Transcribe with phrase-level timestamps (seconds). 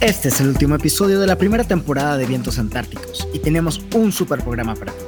[0.00, 4.12] Este es el último episodio de la primera temporada de Vientos Antárticos y tenemos un
[4.12, 5.04] super programa para ti.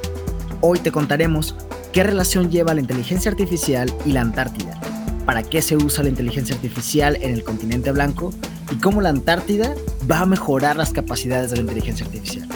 [0.62, 1.54] Hoy te contaremos
[1.92, 4.80] qué relación lleva la inteligencia artificial y la Antártida,
[5.26, 8.34] para qué se usa la inteligencia artificial en el continente blanco
[8.72, 9.76] y cómo la Antártida
[10.10, 12.48] va a mejorar las capacidades de la inteligencia artificial.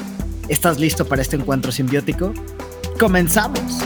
[0.48, 2.34] ¿Estás listo para este encuentro simbiótico?
[2.98, 3.78] ¡Comenzamos!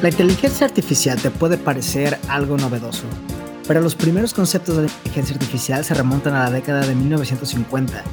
[0.00, 3.02] La inteligencia artificial te puede parecer algo novedoso,
[3.66, 8.04] pero los primeros conceptos de inteligencia artificial se remontan a la década de 1950.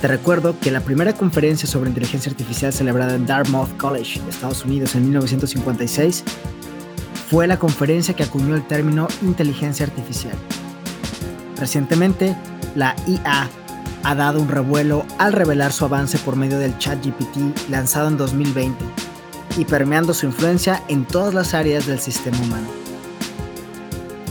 [0.00, 4.94] Te recuerdo que la primera conferencia sobre inteligencia artificial celebrada en Dartmouth College, Estados Unidos,
[4.94, 6.24] en 1956,
[7.28, 10.34] fue la conferencia que acuñó el término inteligencia artificial.
[11.58, 12.34] Recientemente,
[12.74, 13.50] la IA
[14.02, 19.06] ha dado un revuelo al revelar su avance por medio del ChatGPT lanzado en 2020
[19.56, 22.68] y permeando su influencia en todas las áreas del sistema humano.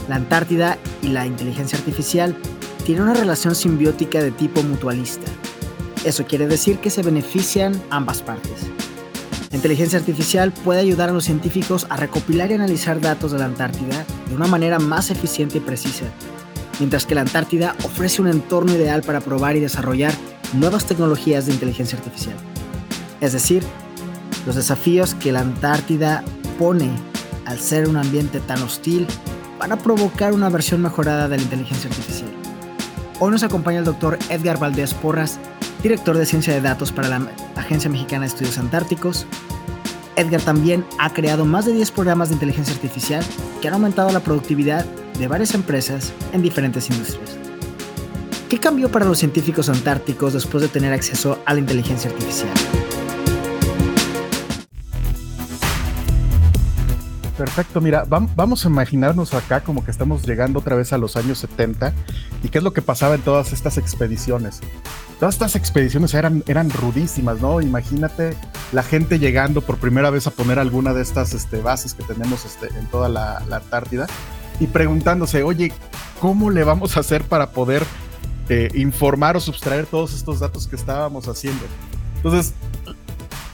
[0.08, 2.36] La Antártida y la inteligencia artificial
[2.84, 5.26] tienen una relación simbiótica de tipo mutualista.
[6.04, 8.70] Eso quiere decir que se benefician ambas partes.
[9.50, 13.46] La inteligencia artificial puede ayudar a los científicos a recopilar y analizar datos de la
[13.46, 16.04] Antártida de una manera más eficiente y precisa,
[16.78, 20.12] mientras que la Antártida ofrece un entorno ideal para probar y desarrollar
[20.52, 22.36] nuevas tecnologías de inteligencia artificial.
[23.20, 23.64] Es decir,
[24.46, 26.24] los desafíos que la Antártida
[26.58, 26.90] pone
[27.44, 29.06] al ser un ambiente tan hostil
[29.58, 32.30] van a provocar una versión mejorada de la inteligencia artificial.
[33.18, 35.38] Hoy nos acompaña el doctor Edgar Valdés Porras,
[35.82, 39.26] director de ciencia de datos para la Agencia Mexicana de Estudios Antárticos.
[40.16, 43.24] Edgar también ha creado más de 10 programas de inteligencia artificial
[43.60, 44.84] que han aumentado la productividad
[45.18, 47.36] de varias empresas en diferentes industrias.
[48.48, 52.52] ¿Qué cambió para los científicos antárticos después de tener acceso a la inteligencia artificial?
[57.36, 61.38] Perfecto, mira, vamos a imaginarnos acá como que estamos llegando otra vez a los años
[61.38, 61.92] 70
[62.42, 64.60] y qué es lo que pasaba en todas estas expediciones.
[65.20, 67.60] Todas estas expediciones eran, eran rudísimas, ¿no?
[67.60, 68.34] Imagínate
[68.72, 72.46] la gente llegando por primera vez a poner alguna de estas este, bases que tenemos
[72.46, 74.06] este, en toda la, Antártida
[74.58, 75.72] y preguntándose, oye,
[76.20, 77.84] ¿cómo le vamos a hacer para poder
[78.48, 81.64] eh, informar o sustraer todos estos datos que estábamos haciendo?
[82.16, 82.54] Entonces,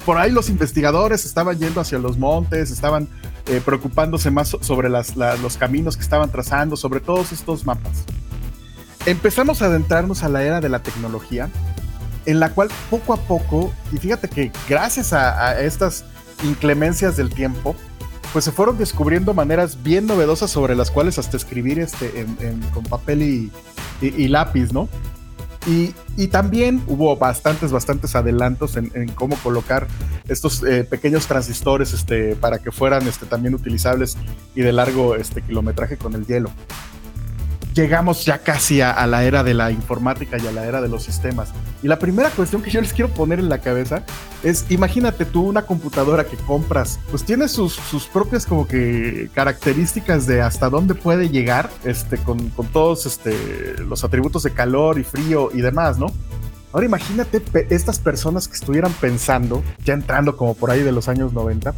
[0.06, 3.08] por ahí los investigadores estaban yendo hacia los montes, estaban
[3.46, 8.04] eh, preocupándose más sobre los caminos que estaban trazando, sobre todos estos mapas.
[9.06, 11.50] Empezamos a adentrarnos a la era de la tecnología,
[12.24, 16.04] en la cual poco a poco, y fíjate que gracias a, estas
[16.44, 17.74] inclemencias del tiempo,
[18.32, 22.26] pues se fueron descubriendo maneras bien novedosas sobre las cuales hasta escribir este,
[22.72, 23.50] con papel
[24.00, 24.88] y lápiz, ¿no?
[25.66, 25.94] Y,
[26.28, 29.86] también hubo bastantes, bastantes adelantos en, cómo colocar
[30.28, 34.16] estos eh, pequeños transistores este, para que fueran este, también utilizables
[34.54, 36.50] y de largo este, kilometraje con el hielo
[37.74, 41.02] llegamos ya casi a, la era de la informática y a la era de los
[41.02, 41.52] sistemas.
[41.82, 44.04] Y la primera cuestión que yo les quiero poner en la cabeza
[44.42, 47.78] es, imagínate tú una computadora que compras, pues tiene sus,
[48.12, 53.34] propias como que características de hasta dónde puede llegar, este, con, con todos este,
[53.86, 56.06] los atributos de calor y frío y demás, ¿no?
[56.72, 61.34] Ahora imagínate estas personas que estuvieran pensando, ya entrando como por ahí de los años
[61.34, 61.74] 90,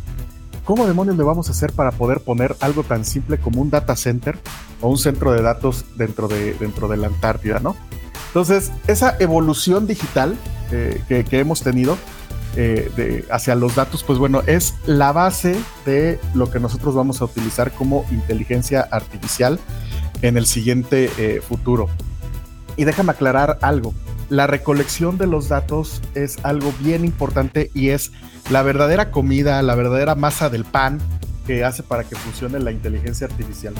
[0.64, 3.96] ¿cómo demonios le vamos a hacer para poder poner algo tan simple como un data
[3.96, 4.38] center
[4.80, 7.76] o un centro de datos dentro de, dentro de la Antártida, ¿no?
[8.28, 10.36] Entonces, esa evolución digital
[10.72, 11.96] eh, que, hemos tenido
[12.56, 17.26] eh, hacia los datos, pues bueno, es la base de lo que nosotros vamos a
[17.26, 19.60] utilizar como inteligencia artificial
[20.22, 21.88] en el siguiente eh, futuro.
[22.76, 23.94] Y déjame aclarar algo
[24.28, 28.12] la recolección de los datos es algo bien importante y es
[28.50, 31.00] la verdadera comida, la verdadera masa del pan
[31.46, 33.74] que hace para que funcione la inteligencia artificial.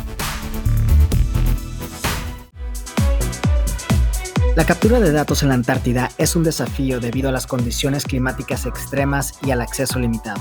[4.57, 8.67] La captura de datos en la Antártida es un desafío debido a las condiciones climáticas
[8.67, 10.41] extremas y al acceso limitado.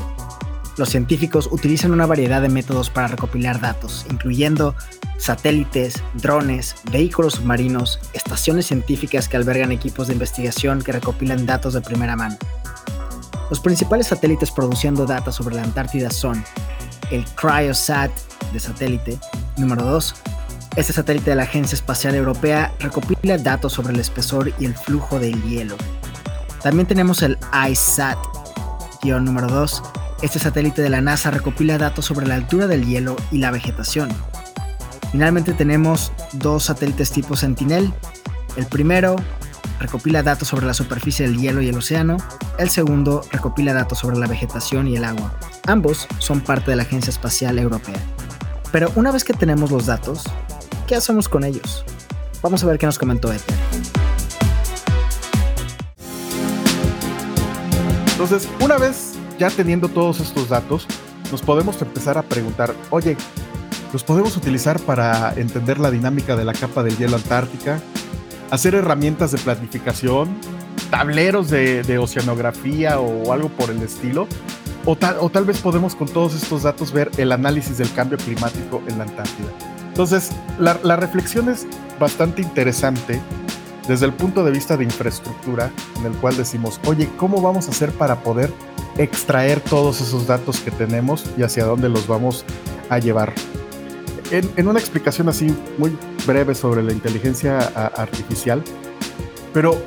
[0.76, 4.76] Los científicos utilizan una variedad de métodos para recopilar datos, incluyendo
[5.18, 11.82] satélites, drones, vehículos submarinos, estaciones científicas que albergan equipos de investigación que recopilan datos de
[11.82, 12.38] primera mano.
[13.52, 16.44] Los principales satélites produciendo datos sobre la Antártida son
[17.12, 18.12] el Cryosat
[18.52, 19.20] de satélite,
[19.58, 20.16] número 2.
[20.76, 25.20] Este satélite de la Agencia Espacial Europea recopila datos sobre el espesor y el flujo
[25.20, 25.76] del hielo.
[26.64, 27.38] También tenemos el
[27.70, 28.18] ISAT,
[29.04, 29.84] número 2.
[30.24, 34.08] Este satélite de la NASA recopila datos sobre la altura del hielo y la vegetación.
[35.12, 37.94] Finalmente tenemos dos satélites tipo Sentinel.
[38.56, 39.18] El primero
[39.82, 42.16] recopila datos sobre la superficie del hielo y el océano.
[42.58, 45.38] El segundo recopila datos sobre la vegetación y el agua.
[45.68, 48.00] Ambos son parte de la Agencia Espacial Europea.
[48.72, 50.24] Pero una vez que tenemos los datos,
[50.88, 51.84] ¿qué hacemos con ellos?
[52.42, 53.58] Vamos a ver qué nos comentó Ether.
[58.14, 60.88] Entonces, una vez ya teniendo todos estos datos,
[61.32, 63.18] nos podemos empezar a preguntar, oye,
[63.92, 67.80] ¿los podemos utilizar para entender la dinámica de la capa del hielo antártica?
[68.52, 70.38] ¿Hacer herramientas de planificación?
[70.90, 74.28] ¿Tableros de, oceanografía o algo por el estilo?
[74.86, 78.18] O tal, o tal vez podemos con todos estos datos ver el análisis del cambio
[78.18, 79.50] climático en la Antártida.
[79.94, 81.68] Entonces, la, reflexión es
[82.00, 83.22] bastante interesante
[83.88, 87.72] desde el punto de vista de infraestructura, en el cual decimos, oye, ¿cómo vamos a
[87.72, 88.52] hacer para poder
[88.98, 92.46] extraer todos esos datos que tenemos y hacia dónde los vamos
[92.90, 93.34] a llevar?
[94.32, 95.96] En, una explicación así muy
[96.26, 97.60] breve sobre la inteligencia
[97.96, 98.64] artificial,
[99.54, 99.78] pero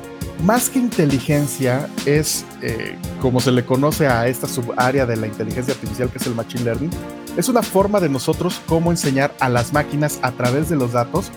[0.43, 5.73] más que inteligencia es, eh, como se le conoce a esta subárea de la inteligencia
[5.73, 6.91] artificial, que es el Machine Learning,
[7.35, 11.31] es una forma de nosotros cómo enseñar a las máquinas a través de los datos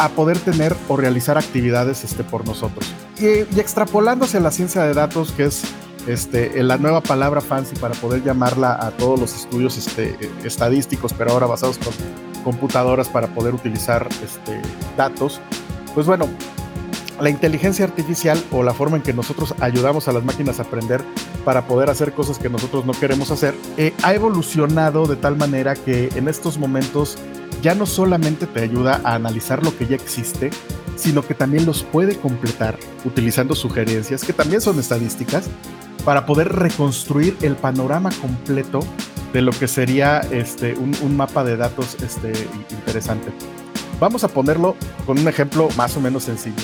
[0.00, 2.90] a poder tener o realizar actividades este, por nosotros.
[3.18, 3.26] Y,
[3.60, 5.62] extrapolándose a la ciencia de datos, que es
[6.06, 11.32] este, la nueva palabra fancy para poder llamarla a todos los estudios este, estadísticos, pero
[11.32, 11.92] ahora basados con
[12.42, 14.62] computadoras para poder utilizar este,
[14.96, 15.38] datos,
[15.94, 16.26] pues bueno,
[17.20, 21.02] la inteligencia artificial o la forma en que nosotros ayudamos a las máquinas a aprender
[21.44, 25.74] para poder hacer cosas que nosotros no queremos hacer, eh, ha evolucionado de tal manera
[25.74, 27.18] que en estos momentos
[27.62, 30.50] ya no solamente te ayuda a analizar lo que ya existe,
[30.96, 35.48] sino que también los puede completar utilizando sugerencias, que también son estadísticas,
[36.04, 38.80] para poder reconstruir el panorama completo
[39.32, 42.32] de lo que sería este, un, mapa de datos este,
[42.70, 43.32] interesante.
[44.00, 44.76] Vamos a ponerlo
[45.06, 46.62] con un ejemplo más o menos sencillo.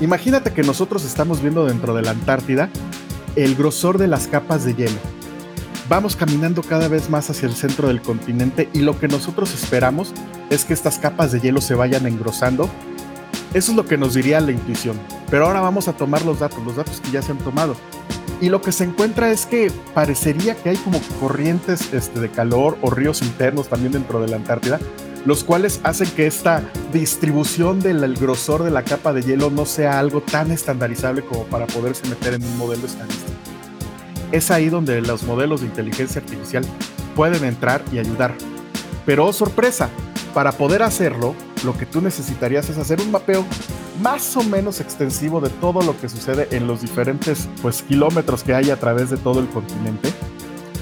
[0.00, 2.68] Imagínate que nosotros estamos viendo dentro de la Antártida
[3.36, 4.98] el grosor de las capas de hielo
[5.88, 10.12] vamos caminando cada vez más hacia el centro del continente y lo que nosotros esperamos
[10.50, 12.68] es que estas capas de hielo se vayan engrosando.
[13.52, 14.98] Eso es lo que nos diría la intuición.
[15.30, 17.76] Pero ahora vamos a tomar los datos, los datos que ya se han tomado.
[18.40, 22.76] Y lo que se encuentra es que parecería que hay como corrientes este, de calor
[22.82, 24.80] o ríos internos también dentro de la Antártida,
[25.24, 26.62] los cuales hacen que esta
[26.92, 31.66] distribución del grosor de la capa de hielo no sea algo tan estandarizable como para
[31.66, 33.32] poderse meter en un modelo estadístico
[34.34, 36.64] es ahí donde los modelos de inteligencia artificial
[37.14, 38.34] pueden entrar y ayudar.
[39.06, 39.88] Pero oh, sorpresa,
[40.32, 43.44] para poder hacerlo, lo que tú necesitarías es hacer un mapeo
[44.02, 48.54] más o menos extensivo de todo lo que sucede en los diferentes pues, kilómetros que
[48.54, 50.12] hay a través de todo el continente.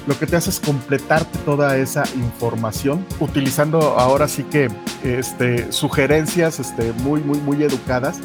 [0.06, 4.68] Lo que te hace es completarte toda esa información utilizando ahora sí que
[5.04, 8.18] este, sugerencias este, muy, muy, muy educadas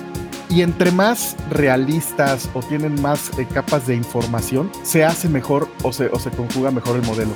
[0.50, 5.92] y entre más realistas o tienen más eh, capas de información, se hace mejor o
[5.92, 7.32] se, o se conjuga mejor el modelo.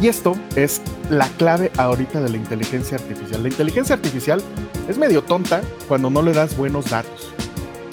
[0.00, 3.42] Y esto es la clave ahorita de la inteligencia artificial.
[3.42, 4.42] La inteligencia artificial
[4.88, 7.32] es medio tonta cuando no le das buenos datos.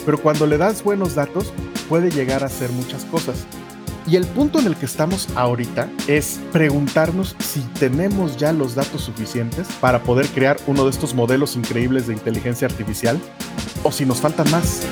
[0.05, 1.53] Pero cuando le das buenos datos,
[1.87, 3.47] puede llegar a hacer muchas cosas.
[4.05, 9.01] Y el punto en el que estamos ahorita es preguntarnos si tenemos ya los datos
[9.01, 13.17] suficientes para poder crear uno de estos modelos increíbles de inteligencia artificial
[13.81, 14.85] o si nos faltan más.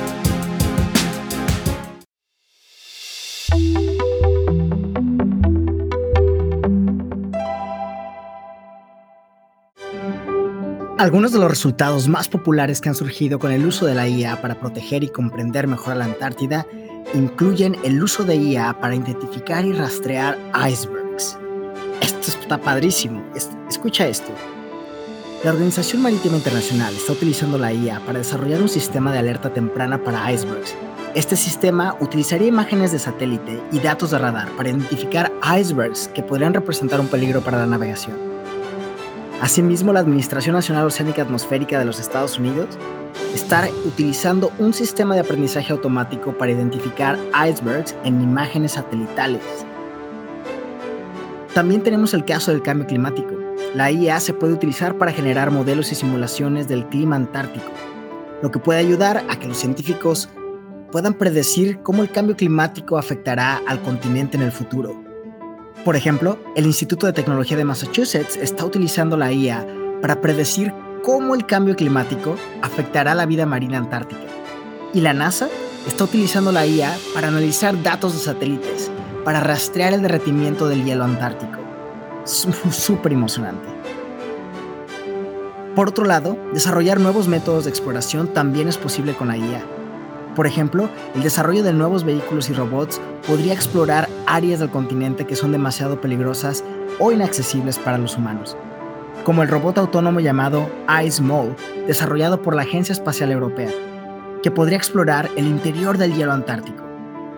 [10.97, 14.39] Algunos de los resultados más populares que han surgido con el uso de la IA
[14.39, 16.67] para proteger y comprender mejor a la Antártida
[17.13, 20.37] incluyen el uso de IA para identificar y rastrear
[20.69, 21.37] icebergs.
[22.01, 23.23] Esto está padrísimo.
[23.69, 24.31] Escucha esto.
[25.43, 30.01] La Organización Marítima Internacional está utilizando la IA para desarrollar un sistema de alerta temprana
[30.03, 30.75] para icebergs.
[31.15, 36.53] Este sistema utilizaría imágenes de satélite y datos de radar para identificar icebergs que podrían
[36.53, 38.17] representar un peligro para la navegación.
[39.41, 42.77] Asimismo, la Administración Nacional Oceánica Atmosférica de los Estados Unidos
[43.33, 49.41] está utilizando un sistema de aprendizaje automático para identificar icebergs en imágenes satelitales.
[51.53, 53.37] También tenemos el caso del cambio climático.
[53.75, 57.71] La IA se puede utilizar para generar modelos y simulaciones del clima antártico,
[58.41, 60.29] lo que puede ayudar a que los científicos
[60.91, 65.01] puedan predecir cómo el cambio climático afectará al continente en el futuro.
[65.85, 69.65] Por ejemplo, el Instituto de Tecnología de Massachusetts está utilizando la IA
[70.01, 74.21] para predecir cómo el cambio climático afectará la vida marina antártica.
[74.93, 75.49] Y la NASA
[75.87, 78.91] está utilizando la IA para analizar datos de satélites,
[79.23, 81.61] para rastrear el derretimiento del hielo antártico
[82.23, 83.67] súper emocionante.
[85.75, 89.63] Por otro lado, desarrollar nuevos métodos de exploración también es posible con la IA.
[90.35, 95.35] Por ejemplo, el desarrollo de nuevos vehículos y robots podría explorar áreas del continente que
[95.35, 96.63] son demasiado peligrosas
[96.99, 98.57] o inaccesibles para los humanos.
[99.23, 100.69] Como el robot autónomo llamado
[101.05, 101.55] Ice Mole,
[101.87, 103.69] desarrollado por la Agencia Espacial Europea,
[104.43, 106.83] que podría explorar el interior del hielo antártico,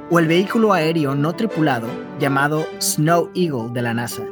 [0.09, 1.87] o el vehículo aéreo no tripulado
[2.19, 4.23] llamado Snow Eagle de la NASA,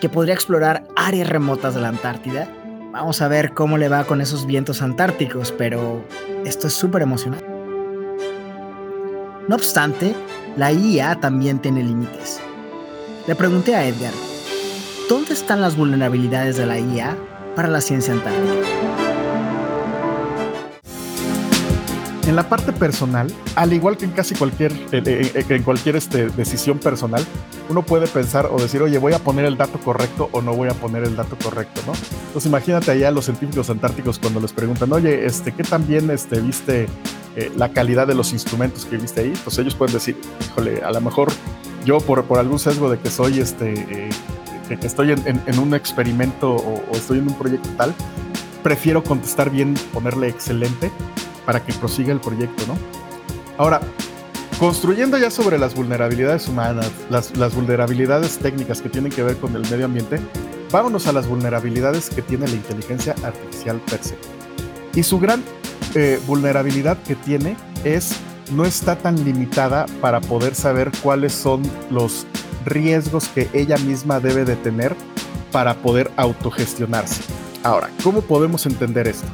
[0.00, 2.48] que podría explorar áreas remotas de la Antártida.
[2.92, 6.04] Vamos a ver cómo le va con esos vientos antárticos, pero
[6.44, 7.44] esto es súper emocionante.
[9.48, 10.14] No obstante,
[10.56, 12.40] la IA también tiene límites.
[13.26, 14.12] Le pregunté a Edgar,
[15.08, 17.16] ¿dónde están las vulnerabilidades de la IA
[17.54, 18.52] para la ciencia antártica?
[22.26, 27.22] En la parte personal, al igual que en casi cualquier, en, cualquier este, decisión personal,
[27.68, 30.70] uno puede pensar o decir, oye, voy a poner el dato correcto o no voy
[30.70, 31.92] a poner el dato correcto, ¿no?
[32.26, 36.40] Entonces imagínate allá los científicos antárticos cuando les preguntan, oye, este, ¿qué tan bien este,
[36.40, 36.88] viste
[37.36, 39.34] eh, la calidad de los instrumentos que viste ahí?
[39.44, 41.28] Pues ellos pueden decir, híjole, a lo mejor
[41.84, 44.10] yo por, algún sesgo de que soy este, eh,
[44.70, 47.94] estoy en, un experimento o, estoy en un proyecto tal,
[48.62, 50.90] prefiero contestar bien, ponerle excelente
[51.44, 52.78] para que prosiga el proyecto, ¿no?
[53.58, 53.80] Ahora,
[54.58, 59.62] construyendo ya sobre las vulnerabilidades humanas, las, vulnerabilidades técnicas que tienen que ver con el
[59.70, 60.18] medio ambiente,
[60.70, 64.16] vámonos a las vulnerabilidades que tiene la inteligencia artificial per se.
[64.94, 65.42] Y su gran
[65.94, 68.16] eh, vulnerabilidad que tiene es
[68.52, 72.26] no está tan limitada para poder saber cuáles son los
[72.64, 74.94] riesgos que ella misma debe de tener
[75.52, 77.22] para poder autogestionarse.
[77.62, 79.28] Ahora, ¿cómo podemos entender esto?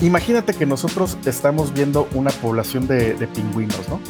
[0.00, 4.00] imagínate que nosotros estamos viendo una población de, pingüinos, ¿no?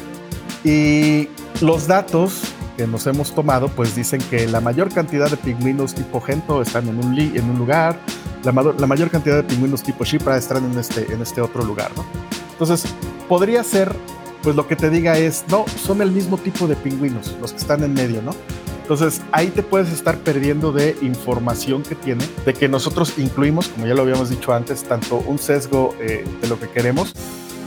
[0.63, 2.41] Y los datos
[2.77, 6.87] que nos hemos tomado, pues dicen que la mayor cantidad de pingüinos tipo Gento están
[6.87, 7.99] en un, en un lugar,
[8.43, 11.91] la, la, mayor cantidad de pingüinos tipo Shipra están en este, en este otro lugar,
[11.95, 12.05] ¿no?
[12.51, 12.85] Entonces,
[13.27, 13.93] podría ser,
[14.41, 17.59] pues lo que te diga es, no, son el mismo tipo de pingüinos, los que
[17.59, 18.35] están en medio, ¿no?
[18.81, 23.87] Entonces ahí te puedes estar perdiendo de información que tiene, de que nosotros incluimos, como
[23.87, 27.13] ya lo habíamos dicho antes, tanto un sesgo eh, de lo que queremos,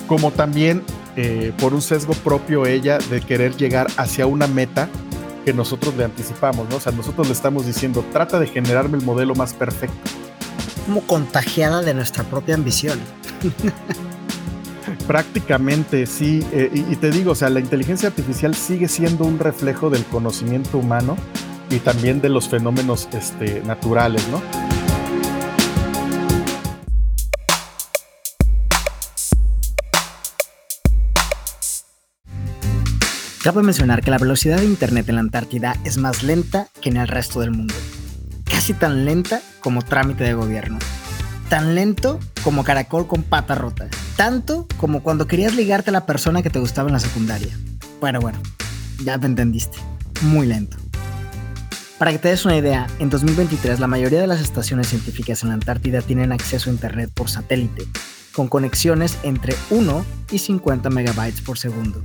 [0.06, 0.82] como también
[1.16, 4.88] eh, por un sesgo propio ella de querer llegar hacia una meta
[5.44, 6.76] que nosotros le anticipamos, ¿no?
[6.76, 9.96] O sea, nosotros le estamos diciendo, trata de generarme el modelo más perfecto.
[10.86, 12.98] Como contagiada de nuestra propia ambición.
[15.06, 16.44] Prácticamente, sí.
[16.52, 20.78] Eh, y, te digo, o sea, la inteligencia artificial sigue siendo un reflejo del conocimiento
[20.78, 21.16] humano
[21.70, 24.42] y también de los fenómenos este, naturales, ¿no?
[33.42, 36.96] Cabe mencionar que la velocidad de Internet en la Antártida es más lenta que en
[36.96, 37.74] el resto del mundo.
[38.44, 40.78] Casi tan lenta como trámite de gobierno
[41.48, 43.88] tan lento como caracol con pata rota.
[44.16, 47.56] Tanto como cuando querías ligarte a la persona que te gustaba en la secundaria.
[48.00, 48.38] Bueno, bueno,
[49.02, 49.78] ya te entendiste.
[50.22, 50.76] Muy lento.
[51.98, 55.48] Para que te des una idea, en 2023 la mayoría de las estaciones científicas en
[55.48, 57.86] la Antártida tienen acceso a Internet por satélite,
[58.32, 62.02] con conexiones entre 1 y 50 megabytes por segundo.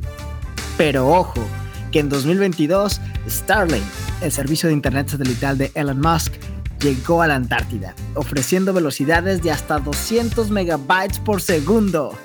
[0.78, 1.44] Pero ojo,
[1.92, 3.84] que en 2022 Starlink,
[4.22, 6.34] el servicio de Internet satelital de Elon Musk,
[6.80, 12.18] llegó a la Antártida, ofreciendo velocidades de hasta 200 megabytes por segundo.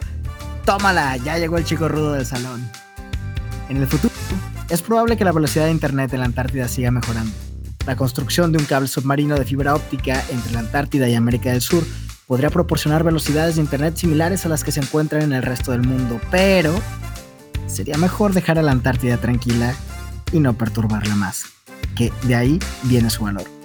[0.64, 2.68] Tómala, ya llegó el chico rudo del salón.
[3.68, 4.12] En el futuro,
[4.68, 7.32] es probable que la velocidad de Internet en la Antártida siga mejorando.
[7.86, 11.60] La construcción de un cable submarino de fibra óptica entre la Antártida y América del
[11.60, 11.84] Sur
[12.26, 15.82] podría proporcionar velocidades de Internet similares a las que se encuentran en el resto del
[15.82, 16.74] mundo, pero
[17.66, 19.74] sería mejor dejar a la Antártida tranquila
[20.32, 21.44] y no perturbarla más,
[21.94, 23.63] que de ahí viene su valor.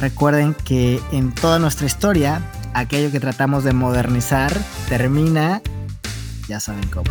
[0.00, 2.40] Recuerden que en toda nuestra historia,
[2.72, 4.52] aquello que tratamos de modernizar
[4.88, 5.60] termina,
[6.46, 7.10] ya saben cómo.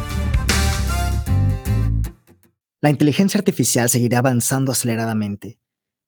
[2.79, 5.59] La inteligencia artificial seguirá avanzando aceleradamente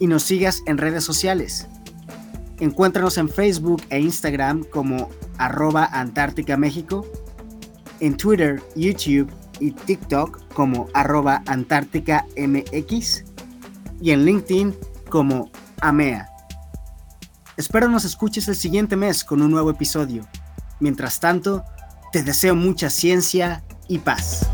[0.00, 1.66] y nos sigas en redes sociales.
[2.60, 5.08] Encuéntranos en Facebook e Instagram como
[5.38, 7.06] arroba Antártica México,
[8.00, 13.24] en Twitter, YouTube y TikTok como arroba Antártica MX
[14.00, 14.74] y en LinkedIn
[15.08, 15.50] como
[15.80, 16.28] AMEA.
[17.56, 20.26] Espero nos escuches el siguiente mes con un nuevo episodio.
[20.78, 21.64] Mientras tanto,
[22.12, 24.46] te deseo mucha ciencia y paz.